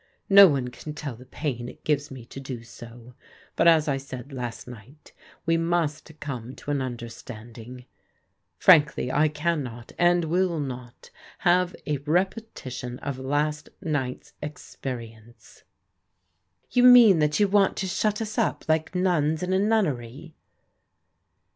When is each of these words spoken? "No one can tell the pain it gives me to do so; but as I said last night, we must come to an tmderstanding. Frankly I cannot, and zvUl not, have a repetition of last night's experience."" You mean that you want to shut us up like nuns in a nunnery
"No 0.41 0.47
one 0.47 0.69
can 0.69 0.95
tell 0.95 1.15
the 1.15 1.27
pain 1.27 1.69
it 1.69 1.83
gives 1.83 2.09
me 2.09 2.25
to 2.25 2.39
do 2.39 2.63
so; 2.63 3.13
but 3.55 3.67
as 3.67 3.87
I 3.87 3.97
said 3.97 4.33
last 4.33 4.67
night, 4.67 5.13
we 5.45 5.57
must 5.57 6.19
come 6.19 6.55
to 6.55 6.71
an 6.71 6.79
tmderstanding. 6.79 7.85
Frankly 8.57 9.11
I 9.11 9.27
cannot, 9.27 9.91
and 9.99 10.23
zvUl 10.25 10.59
not, 10.65 11.11
have 11.45 11.75
a 11.85 11.97
repetition 11.99 12.97
of 12.97 13.19
last 13.19 13.69
night's 13.79 14.33
experience."" 14.41 15.65
You 16.71 16.81
mean 16.81 17.19
that 17.19 17.39
you 17.39 17.47
want 17.47 17.77
to 17.77 17.85
shut 17.87 18.23
us 18.23 18.39
up 18.39 18.65
like 18.67 18.95
nuns 18.95 19.43
in 19.43 19.53
a 19.53 19.59
nunnery 19.59 20.33